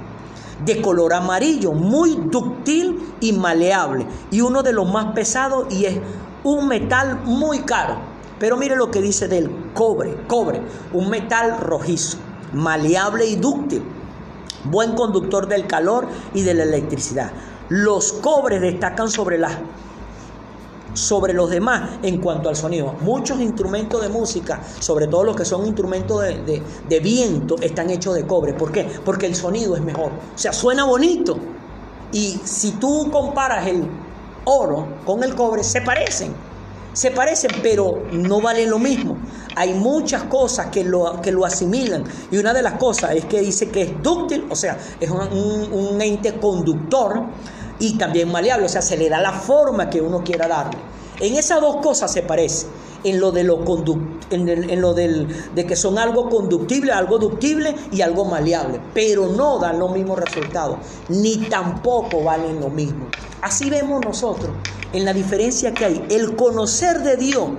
de 0.65 0.81
color 0.81 1.13
amarillo, 1.13 1.71
muy 1.71 2.15
dúctil 2.15 3.13
y 3.19 3.33
maleable, 3.33 4.05
y 4.31 4.41
uno 4.41 4.63
de 4.63 4.73
los 4.73 4.91
más 4.91 5.13
pesados 5.13 5.73
y 5.73 5.85
es 5.85 5.99
un 6.43 6.67
metal 6.67 7.21
muy 7.23 7.59
caro. 7.59 7.97
Pero 8.39 8.55
mire 8.55 8.75
lo 8.75 8.89
que 8.89 9.01
dice 9.01 9.27
del 9.27 9.49
cobre, 9.73 10.15
cobre, 10.27 10.61
un 10.93 11.09
metal 11.09 11.59
rojizo, 11.59 12.17
maleable 12.53 13.25
y 13.25 13.35
dúctil, 13.35 13.83
buen 14.65 14.93
conductor 14.95 15.47
del 15.47 15.67
calor 15.67 16.07
y 16.33 16.43
de 16.43 16.53
la 16.53 16.63
electricidad. 16.63 17.31
Los 17.67 18.13
cobres 18.13 18.61
destacan 18.61 19.09
sobre 19.09 19.37
las 19.37 19.57
sobre 20.93 21.33
los 21.33 21.49
demás 21.49 21.97
en 22.03 22.19
cuanto 22.19 22.49
al 22.49 22.55
sonido. 22.55 22.95
Muchos 23.01 23.39
instrumentos 23.39 24.01
de 24.01 24.09
música, 24.09 24.61
sobre 24.79 25.07
todo 25.07 25.23
los 25.23 25.35
que 25.35 25.45
son 25.45 25.65
instrumentos 25.65 26.21
de, 26.21 26.99
viento, 26.99 27.55
están 27.61 27.89
hechos 27.89 28.15
de 28.15 28.25
cobre. 28.25 28.53
¿Por 28.53 28.71
qué? 28.71 28.87
Porque 29.05 29.25
el 29.25 29.35
sonido 29.35 29.75
es 29.75 29.81
mejor. 29.81 30.11
O 30.35 30.37
sea, 30.37 30.53
suena 30.53 30.85
bonito. 30.85 31.37
Y 32.11 32.39
si 32.43 32.71
tú 32.71 33.09
comparas 33.11 33.67
el 33.67 33.87
oro 34.45 34.87
con 35.05 35.23
el 35.23 35.35
cobre, 35.35 35.63
se 35.63 35.81
parecen. 35.81 36.33
Se 36.93 37.11
parecen, 37.11 37.51
pero 37.61 38.03
no 38.11 38.41
valen 38.41 38.69
lo 38.69 38.79
mismo. 38.79 39.17
Hay 39.55 39.73
muchas 39.73 40.23
cosas 40.23 40.67
que 40.67 40.83
lo, 40.83 41.21
que 41.21 41.31
lo 41.31 41.45
asimilan. 41.45 42.03
Y 42.31 42.37
una 42.37 42.51
de 42.53 42.63
las 42.63 42.73
cosas 42.73 43.11
es 43.15 43.25
que 43.25 43.41
dice 43.41 43.69
que 43.69 43.83
es 43.83 44.03
dúctil, 44.03 44.47
o 44.49 44.55
sea, 44.55 44.77
es 44.99 45.09
un 45.09 46.01
ente 46.01 46.33
conductor 46.39 47.25
y 47.79 47.97
también 47.97 48.31
maleable, 48.31 48.65
o 48.65 48.69
sea, 48.69 48.81
se 48.81 48.97
le 48.97 49.09
da 49.09 49.19
la 49.19 49.31
forma 49.31 49.89
que 49.89 50.01
uno 50.01 50.23
quiera 50.23 50.47
darle. 50.47 50.77
En 51.19 51.35
esas 51.35 51.59
dos 51.59 51.77
cosas 51.77 52.11
se 52.11 52.21
parece, 52.21 52.67
en 53.03 53.19
lo 53.19 53.31
de 53.31 53.43
lo 53.43 53.63
en, 54.29 54.81
lo 54.81 54.93
del, 54.93 55.27
de 55.55 55.65
que 55.65 55.75
son 55.75 55.97
algo 55.97 56.29
conductible, 56.29 56.91
algo 56.91 57.17
ductible 57.17 57.75
y 57.91 58.01
algo 58.01 58.25
maleable, 58.25 58.79
pero 58.93 59.27
no 59.27 59.59
dan 59.59 59.79
los 59.79 59.91
mismos 59.91 60.19
resultados, 60.19 60.77
ni 61.09 61.37
tampoco 61.37 62.23
valen 62.23 62.59
lo 62.59 62.69
mismo. 62.69 63.07
Así 63.41 63.69
vemos 63.69 64.03
nosotros 64.05 64.51
en 64.93 65.05
la 65.05 65.13
diferencia 65.13 65.73
que 65.73 65.85
hay. 65.85 66.05
El 66.09 66.35
conocer 66.35 66.99
de 67.03 67.17
Dios 67.17 67.49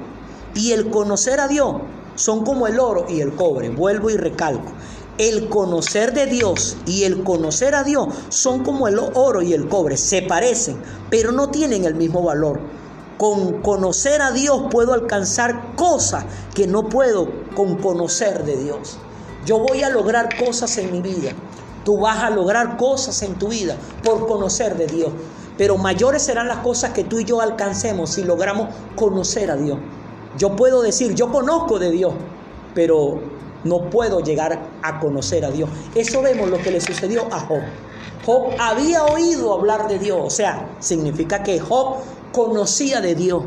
y 0.55 0.73
el 0.73 0.91
conocer 0.91 1.41
a 1.41 1.49
Dios 1.49 1.77
son 2.15 2.45
como 2.45 2.67
el 2.67 2.79
oro 2.79 3.07
y 3.09 3.21
el 3.21 3.35
cobre. 3.35 3.71
Vuelvo 3.71 4.11
y 4.11 4.17
recalco 4.17 4.73
el 5.21 5.51
conocer 5.51 6.15
de 6.15 6.25
Dios 6.25 6.79
y 6.87 7.05
el 7.05 7.23
conocer 7.23 7.75
a 7.75 7.85
Dios 7.85 8.09
son 8.31 8.65
como 8.65 8.89
el 8.89 8.99
oro 8.99 9.43
y 9.43 9.53
el 9.53 9.69
cobre, 9.69 9.99
se 9.99 10.23
parecen, 10.23 10.81
pero 11.11 11.31
no 11.31 11.51
tienen 11.51 11.85
el 11.85 11.95
mismo 11.95 12.23
valor. 12.23 12.59
Con 13.19 13.61
conocer 13.61 14.23
a 14.23 14.33
Dios 14.33 14.63
puedo 14.71 14.95
alcanzar 14.95 15.77
cosas 15.77 16.25
que 16.55 16.67
no 16.67 16.89
puedo 16.89 17.29
con 17.55 17.77
conocer 17.77 18.47
de 18.47 18.57
Dios. 18.57 18.97
Yo 19.45 19.59
voy 19.59 19.83
a 19.83 19.91
lograr 19.91 20.43
cosas 20.43 20.79
en 20.79 20.91
mi 20.91 21.03
vida. 21.03 21.33
Tú 21.85 22.01
vas 22.01 22.23
a 22.23 22.31
lograr 22.31 22.79
cosas 22.79 23.21
en 23.21 23.35
tu 23.35 23.49
vida 23.49 23.77
por 24.03 24.27
conocer 24.27 24.79
de 24.79 24.87
Dios. 24.87 25.11
Pero 25.59 25.77
mayores 25.77 26.23
serán 26.23 26.49
las 26.49 26.61
cosas 26.61 26.93
que 26.93 27.05
tú 27.05 27.19
y 27.21 27.27
yo 27.27 27.43
alcancemos 27.43 28.09
si 28.09 28.25
logramos 28.25 28.69
conocer 28.97 29.51
a 29.51 29.57
Dios. 29.57 29.79
Yo 30.39 30.57
puedo 30.57 30.81
decir, 30.81 31.15
yo 31.15 31.31
conozco 31.31 31.79
de 31.79 31.91
Dios, 31.91 32.15
pero 32.75 33.21
no 33.65 33.91
puedo 33.91 34.21
llegar 34.21 34.59
a 34.83 35.01
conocer 35.01 35.45
a 35.45 35.51
Dios. 35.51 35.69
Eso 35.95 36.23
vemos 36.23 36.49
lo 36.49 36.59
que 36.59 36.71
le 36.71 36.81
sucedió 36.81 37.27
a 37.33 37.41
Job. 37.41 37.63
Job 38.25 38.55
había 38.59 39.05
oído 39.05 39.55
hablar 39.55 39.89
de 39.89 39.99
Dios, 39.99 40.21
o 40.23 40.31
sea, 40.31 40.69
significa 40.79 41.43
que 41.43 41.59
Job 41.59 41.97
conocía 42.33 43.01
de 43.01 43.15
Dios. 43.15 43.43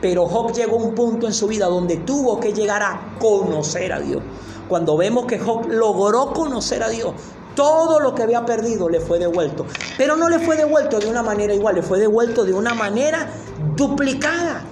Pero 0.00 0.26
Job 0.26 0.52
llegó 0.52 0.78
a 0.78 0.82
un 0.82 0.94
punto 0.94 1.26
en 1.26 1.34
su 1.34 1.48
vida 1.48 1.66
donde 1.66 1.96
tuvo 1.96 2.38
que 2.38 2.52
llegar 2.52 2.82
a 2.82 3.16
conocer 3.18 3.92
a 3.92 4.00
Dios. 4.00 4.22
Cuando 4.68 4.96
vemos 4.96 5.26
que 5.26 5.38
Job 5.38 5.66
logró 5.68 6.32
conocer 6.32 6.82
a 6.82 6.88
Dios, 6.88 7.14
todo 7.56 7.98
lo 7.98 8.14
que 8.14 8.22
había 8.22 8.46
perdido 8.46 8.88
le 8.88 9.00
fue 9.00 9.18
devuelto. 9.18 9.66
Pero 9.96 10.14
no 10.14 10.28
le 10.28 10.38
fue 10.38 10.56
devuelto 10.56 11.00
de 11.00 11.08
una 11.08 11.24
manera 11.24 11.52
igual, 11.52 11.74
le 11.74 11.82
fue 11.82 11.98
devuelto 11.98 12.44
de 12.44 12.52
una 12.52 12.74
manera 12.74 13.28
duplicada 13.74 14.64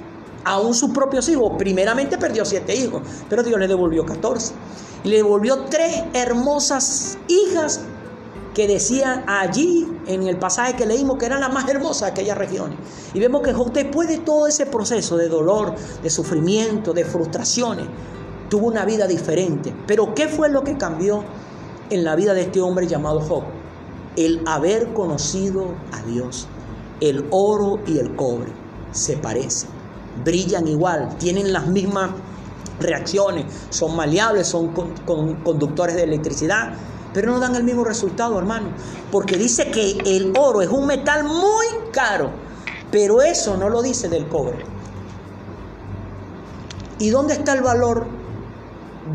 aún 0.47 0.75
sus 0.75 0.91
propios 0.91 1.29
hijos. 1.29 1.53
Primeramente 1.59 2.17
perdió 2.17 2.45
siete 2.45 2.75
hijos, 2.75 3.03
pero 3.29 3.43
Dios 3.43 3.59
le 3.59 3.69
devolvió 3.69 4.07
14. 4.07 4.55
Y 5.05 5.09
le 5.09 5.17
devolvió 5.17 5.65
tres 5.65 6.05
hermosas 6.15 7.19
hijas 7.29 7.81
que 8.55 8.67
decían 8.67 9.25
allí 9.27 9.87
en 10.07 10.23
el 10.23 10.39
pasaje 10.39 10.77
que 10.77 10.87
leímos 10.87 11.19
que 11.19 11.27
eran 11.27 11.41
las 11.41 11.53
más 11.53 11.69
hermosas 11.69 12.03
de 12.03 12.13
aquellas 12.13 12.39
regiones. 12.39 12.79
Y 13.13 13.21
vemos 13.21 13.43
que 13.43 13.53
Job, 13.53 13.73
después 13.73 14.09
de 14.09 14.19
todo 14.19 14.47
ese 14.47 14.65
proceso 14.65 15.17
de 15.17 15.29
dolor, 15.29 15.75
de 16.03 16.09
sufrimiento, 16.09 16.95
de 16.95 17.05
frustraciones, 17.05 17.87
tuvo 18.49 18.69
una 18.69 18.85
vida 18.85 19.07
diferente. 19.07 19.75
Pero 19.87 20.15
¿qué 20.15 20.29
fue 20.29 20.49
lo 20.49 20.63
que 20.65 20.79
cambió 20.79 21.25
en 21.91 22.05
la 22.05 22.17
vida 22.17 22.33
de 22.33 22.43
este 22.43 22.61
hombre 22.61 22.87
llamado 22.87 23.21
Job? 23.21 23.43
El 24.15 24.43
haber 24.47 24.95
conocido 24.95 25.67
a 25.93 26.03
Dios. 26.03 26.47
El 27.01 27.27
oro 27.31 27.81
y 27.87 27.99
el 27.99 28.17
cobre 28.17 28.51
se 28.93 29.19
parecen 29.19 29.76
brillan 30.25 30.67
igual, 30.69 31.17
tienen 31.19 31.53
las 31.53 31.67
mismas 31.67 32.11
reacciones, 32.81 33.47
son 33.71 33.97
maleables, 33.97 34.47
son 34.49 34.69
conductores 35.45 35.97
de 35.97 36.05
electricidad, 36.05 36.75
pero 37.15 37.33
no 37.33 37.41
dan 37.41 37.55
el 37.55 37.65
mismo 37.65 37.85
resultado, 37.85 38.39
hermano. 38.39 38.69
Porque 39.11 39.37
dice 39.37 39.71
que 39.71 39.99
el 40.05 40.33
oro 40.37 40.61
es 40.61 40.69
un 40.69 40.87
metal 40.87 41.25
muy 41.25 41.67
caro, 41.93 42.31
pero 42.91 43.23
eso 43.23 43.57
no 43.57 43.69
lo 43.69 43.83
dice 43.83 44.09
del 44.09 44.29
cobre. 44.29 44.65
¿Y 46.99 47.11
dónde 47.11 47.35
está 47.35 47.53
el 47.53 47.63
valor 47.63 48.07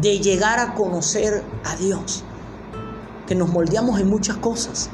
de 0.01 0.19
llegar 0.19 0.59
a 0.59 0.73
conocer 0.73 1.43
a 1.63 1.75
Dios? 1.75 2.23
Que 3.27 3.35
nos 3.35 3.49
moldeamos 3.49 3.99
en 3.99 4.09
muchas 4.09 4.37
cosas 4.37 4.89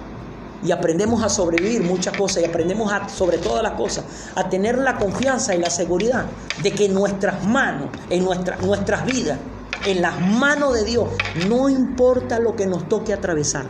y 0.64 0.72
aprendemos 0.72 1.24
a 1.24 1.30
sobrevivir 1.30 1.84
muchas 1.84 2.18
cosas 2.18 2.44
y 2.44 2.46
aprendemos 2.46 2.92
a, 2.92 3.10
sobre 3.10 3.38
todas 3.38 3.64
las 3.64 3.74
cosas 3.74 4.06
a 4.36 4.50
tener 4.50 4.78
la 4.78 4.98
confianza 4.98 5.56
y 5.56 5.60
la 5.60 5.70
seguridad 5.70 6.26
de 6.64 6.72
que 6.72 6.90
nuestras 6.90 7.46
manos, 7.46 7.90
en 8.10 8.26
nuestras 8.26 9.06
vidas, 9.06 9.38
en 9.86 10.02
las 10.02 10.20
manos 10.20 10.74
de 10.74 10.84
Dios, 10.84 11.10
no 11.48 11.70
importa 11.70 12.40
lo 12.40 12.56
que 12.56 12.66
nos 12.66 12.90
toque 12.90 13.14
atravesar, 13.14 13.66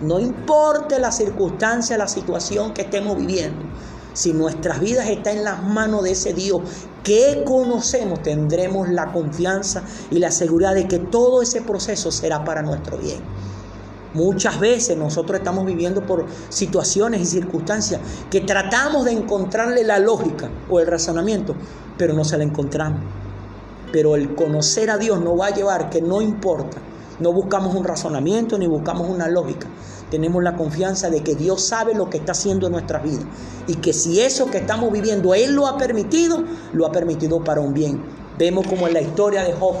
no 0.00 0.18
importa 0.18 0.98
la 0.98 1.12
circunstancia, 1.12 1.98
la 1.98 2.08
situación 2.08 2.72
que 2.72 2.82
estemos 2.82 3.16
viviendo, 3.16 3.64
si 4.14 4.32
nuestras 4.32 4.80
vidas 4.80 5.08
están 5.08 5.38
en 5.38 5.44
las 5.44 5.62
manos 5.62 6.02
de 6.02 6.12
ese 6.12 6.32
Dios 6.32 6.62
que 7.04 7.44
conocemos, 7.46 8.22
tendremos 8.22 8.88
la 8.88 9.12
confianza 9.12 9.82
y 10.10 10.18
la 10.18 10.32
seguridad 10.32 10.74
de 10.74 10.88
que 10.88 10.98
todo 10.98 11.40
ese 11.40 11.62
proceso 11.62 12.10
será 12.10 12.44
para 12.44 12.62
nuestro 12.62 12.98
bien. 12.98 13.20
Muchas 14.14 14.58
veces 14.58 14.96
nosotros 14.96 15.38
estamos 15.38 15.66
viviendo 15.66 16.06
por 16.06 16.26
situaciones 16.48 17.20
y 17.20 17.26
circunstancias 17.26 18.00
que 18.30 18.40
tratamos 18.40 19.04
de 19.04 19.12
encontrarle 19.12 19.84
la 19.84 19.98
lógica 19.98 20.48
o 20.70 20.80
el 20.80 20.86
razonamiento, 20.86 21.54
pero 21.98 22.14
no 22.14 22.24
se 22.24 22.38
la 22.38 22.44
encontramos. 22.44 23.00
Pero 23.92 24.16
el 24.16 24.34
conocer 24.34 24.90
a 24.90 24.96
Dios 24.96 25.20
nos 25.20 25.38
va 25.38 25.46
a 25.46 25.54
llevar 25.54 25.90
que 25.90 26.00
no 26.00 26.22
importa, 26.22 26.78
no 27.20 27.32
buscamos 27.32 27.74
un 27.74 27.84
razonamiento 27.84 28.58
ni 28.58 28.66
buscamos 28.66 29.08
una 29.10 29.28
lógica. 29.28 29.66
Tenemos 30.10 30.42
la 30.42 30.56
confianza 30.56 31.10
de 31.10 31.22
que 31.22 31.34
Dios 31.34 31.62
sabe 31.62 31.94
lo 31.94 32.08
que 32.08 32.16
está 32.16 32.32
haciendo 32.32 32.66
en 32.66 32.72
nuestras 32.72 33.02
vidas 33.02 33.24
y 33.66 33.74
que 33.74 33.92
si 33.92 34.20
eso 34.20 34.50
que 34.50 34.58
estamos 34.58 34.90
viviendo 34.90 35.34
Él 35.34 35.54
lo 35.54 35.66
ha 35.66 35.76
permitido, 35.76 36.44
lo 36.72 36.86
ha 36.86 36.92
permitido 36.92 37.44
para 37.44 37.60
un 37.60 37.74
bien. 37.74 38.02
Vemos 38.38 38.66
como 38.66 38.86
en 38.86 38.94
la 38.94 39.00
historia 39.00 39.42
de 39.42 39.52
Job, 39.52 39.74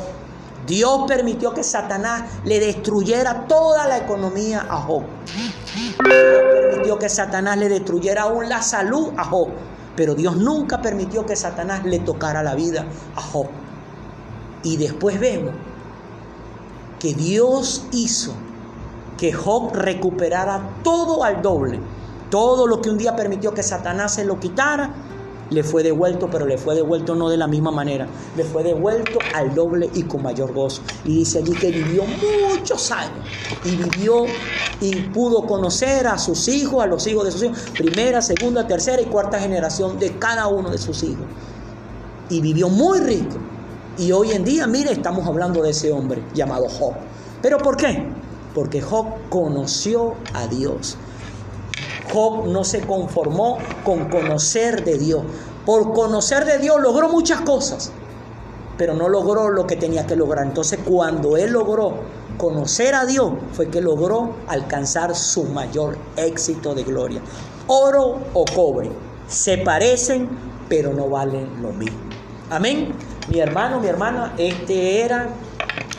Dios 0.68 1.04
permitió 1.08 1.54
que 1.54 1.64
Satanás 1.64 2.24
le 2.44 2.60
destruyera 2.60 3.46
toda 3.48 3.88
la 3.88 3.96
economía 3.96 4.66
a 4.68 4.76
Job. 4.76 5.02
Dios 5.74 6.42
permitió 6.52 6.98
que 6.98 7.08
Satanás 7.08 7.56
le 7.56 7.70
destruyera 7.70 8.24
aún 8.24 8.50
la 8.50 8.60
salud 8.60 9.08
a 9.16 9.24
Job. 9.24 9.48
Pero 9.96 10.14
Dios 10.14 10.36
nunca 10.36 10.82
permitió 10.82 11.24
que 11.24 11.34
Satanás 11.34 11.84
le 11.84 11.98
tocara 12.00 12.42
la 12.42 12.54
vida 12.54 12.84
a 13.16 13.20
Job. 13.20 13.46
Y 14.62 14.76
después 14.76 15.18
vemos 15.18 15.54
que 17.00 17.14
Dios 17.14 17.86
hizo 17.92 18.34
que 19.16 19.32
Job 19.32 19.74
recuperara 19.74 20.60
todo 20.84 21.24
al 21.24 21.40
doble. 21.40 21.80
Todo 22.30 22.66
lo 22.66 22.82
que 22.82 22.90
un 22.90 22.98
día 22.98 23.16
permitió 23.16 23.54
que 23.54 23.62
Satanás 23.62 24.14
se 24.14 24.24
lo 24.24 24.38
quitara, 24.38 24.90
le 25.50 25.62
fue 25.62 25.82
devuelto, 25.82 26.28
pero 26.30 26.46
le 26.46 26.58
fue 26.58 26.74
devuelto 26.74 27.14
no 27.14 27.28
de 27.28 27.36
la 27.36 27.46
misma 27.46 27.70
manera, 27.70 28.06
le 28.36 28.44
fue 28.44 28.62
devuelto 28.62 29.18
al 29.32 29.54
doble 29.54 29.90
y 29.94 30.02
con 30.02 30.22
mayor 30.22 30.52
gozo. 30.52 30.82
Y 31.04 31.18
dice 31.18 31.38
allí 31.38 31.56
que 31.56 31.70
vivió 31.70 32.04
muchos 32.04 32.90
años 32.90 33.26
y 33.64 33.76
vivió 33.76 34.26
y 34.80 34.94
pudo 35.02 35.46
conocer 35.46 36.06
a 36.06 36.18
sus 36.18 36.48
hijos, 36.48 36.82
a 36.82 36.86
los 36.86 37.06
hijos 37.06 37.24
de 37.24 37.32
sus 37.32 37.42
hijos, 37.42 37.58
primera, 37.76 38.22
segunda, 38.22 38.66
tercera 38.66 39.00
y 39.02 39.06
cuarta 39.06 39.40
generación 39.40 39.98
de 39.98 40.18
cada 40.18 40.46
uno 40.46 40.70
de 40.70 40.78
sus 40.78 41.02
hijos. 41.02 41.24
Y 42.30 42.40
vivió 42.40 42.68
muy 42.68 43.00
rico. 43.00 43.36
Y 43.96 44.12
hoy 44.12 44.32
en 44.32 44.44
día, 44.44 44.66
mire, 44.66 44.92
estamos 44.92 45.26
hablando 45.26 45.62
de 45.62 45.70
ese 45.70 45.90
hombre 45.90 46.22
llamado 46.34 46.68
Job. 46.68 46.94
¿Pero 47.42 47.58
por 47.58 47.76
qué? 47.76 48.06
Porque 48.54 48.80
Job 48.80 49.06
conoció 49.28 50.14
a 50.34 50.46
Dios. 50.46 50.96
Job 52.12 52.46
no 52.46 52.64
se 52.64 52.80
conformó 52.80 53.58
con 53.84 54.08
conocer 54.08 54.84
de 54.84 54.98
Dios. 54.98 55.22
Por 55.64 55.92
conocer 55.92 56.44
de 56.44 56.58
Dios 56.58 56.80
logró 56.80 57.08
muchas 57.08 57.42
cosas, 57.42 57.90
pero 58.76 58.94
no 58.94 59.08
logró 59.08 59.50
lo 59.50 59.66
que 59.66 59.76
tenía 59.76 60.06
que 60.06 60.16
lograr. 60.16 60.46
Entonces 60.46 60.78
cuando 60.84 61.36
él 61.36 61.52
logró 61.52 61.94
conocer 62.38 62.94
a 62.94 63.04
Dios, 63.04 63.32
fue 63.52 63.68
que 63.68 63.80
logró 63.80 64.36
alcanzar 64.46 65.14
su 65.14 65.44
mayor 65.44 65.98
éxito 66.16 66.74
de 66.74 66.84
gloria. 66.84 67.20
Oro 67.66 68.18
o 68.32 68.44
cobre 68.46 68.90
se 69.28 69.58
parecen, 69.58 70.28
pero 70.68 70.92
no 70.94 71.08
valen 71.08 71.62
lo 71.62 71.72
mismo. 71.72 71.98
Amén. 72.50 72.94
Mi 73.28 73.40
hermano, 73.40 73.78
mi 73.78 73.88
hermana, 73.88 74.34
este 74.38 75.02
era, 75.02 75.28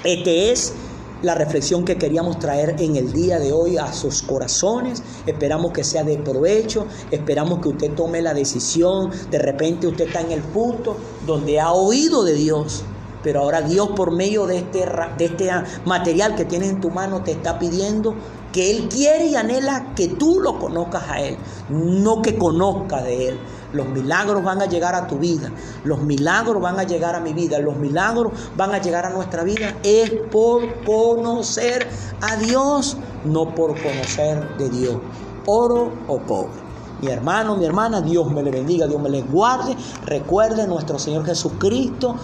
este 0.04 0.52
es 0.52 0.74
la 1.22 1.36
reflexión 1.36 1.86
que 1.86 1.98
queríamos 1.98 2.40
traer 2.40 2.76
en 2.80 2.96
el 2.96 3.12
día 3.12 3.40
de 3.40 3.52
hoy 3.52 3.78
a 3.78 3.92
sus 3.94 4.22
corazones. 4.22 5.04
Esperamos 5.26 5.72
que 5.72 5.84
sea 5.84 6.04
de 6.04 6.18
provecho, 6.18 6.86
esperamos 7.12 7.60
que 7.60 7.70
usted 7.70 7.92
tome 7.94 8.22
la 8.22 8.34
decisión. 8.34 9.12
De 9.30 9.40
repente 9.40 9.88
usted 9.88 10.08
está 10.08 10.22
en 10.22 10.32
el 10.32 10.42
punto 10.42 10.98
donde 11.26 11.60
ha 11.60 11.72
oído 11.72 12.24
de 12.24 12.34
Dios, 12.34 12.84
pero 13.24 13.42
ahora 13.42 13.62
Dios 13.62 13.90
por 13.96 14.12
medio 14.12 14.46
de 14.46 14.60
este, 14.60 14.86
de 15.18 15.26
este 15.26 15.50
material 15.86 16.36
que 16.36 16.46
tienes 16.46 16.70
en 16.70 16.82
tu 16.82 16.90
mano 16.90 17.22
te 17.24 17.32
está 17.32 17.60
pidiendo 17.60 18.16
que 18.52 18.72
Él 18.72 18.90
quiere 18.90 19.28
y 19.28 19.36
anhela 19.36 19.94
que 19.96 20.08
tú 20.08 20.40
lo 20.40 20.60
conozcas 20.60 21.04
a 21.10 21.22
Él, 21.22 21.38
no 21.70 22.22
que 22.22 22.38
conozca 22.38 23.02
de 23.02 23.30
Él. 23.30 23.40
Los 23.72 23.88
milagros 23.88 24.44
van 24.44 24.62
a 24.62 24.66
llegar 24.66 24.96
a 24.96 25.06
tu 25.06 25.18
vida, 25.20 25.52
los 25.84 26.02
milagros 26.02 26.62
van 26.62 26.80
a 26.80 26.84
llegar 26.84 27.16
a 27.16 27.20
mi 27.20 27.34
vida, 27.34 27.60
los 27.60 27.78
milagros 27.78 28.34
van 28.58 28.74
a 28.74 28.80
llegar 28.80 29.06
a 29.06 29.12
nuestra 29.12 29.44
vida. 29.44 29.76
Es 29.84 30.12
por 30.32 30.84
conocer 30.84 31.88
a 32.22 32.36
Dios, 32.38 32.98
no 33.26 33.54
por 33.54 33.80
conocer 33.82 34.58
de 34.58 34.70
Dios. 34.70 34.98
Oro 35.46 35.92
o 36.08 36.18
pobre. 36.18 36.70
Mi 37.02 37.10
hermano, 37.10 37.56
mi 37.56 37.66
hermana, 37.66 38.02
Dios 38.02 38.30
me 38.32 38.44
le 38.44 38.52
bendiga, 38.52 38.88
Dios 38.88 39.02
me 39.02 39.10
le 39.10 39.22
guarde. 39.22 39.76
Recuerde, 40.06 40.68
nuestro 40.68 40.98
Señor 41.00 41.26
Jesucristo 41.26 42.16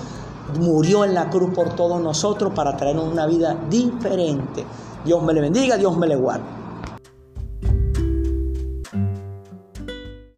murió 0.59 1.05
en 1.05 1.13
la 1.13 1.29
cruz 1.29 1.53
por 1.53 1.75
todos 1.75 2.01
nosotros 2.01 2.53
para 2.53 2.75
traernos 2.75 3.11
una 3.11 3.25
vida 3.25 3.57
diferente. 3.69 4.65
Dios 5.05 5.21
me 5.23 5.33
le 5.33 5.41
bendiga, 5.41 5.77
Dios 5.77 5.95
me 5.97 6.07
le 6.07 6.15
guarde. 6.15 6.64